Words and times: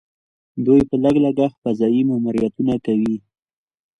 دوی 0.65 0.81
په 0.89 0.95
لږ 1.03 1.15
لګښت 1.25 1.57
فضايي 1.63 2.01
ماموریتونه 2.09 2.75
کوي. 2.85 3.15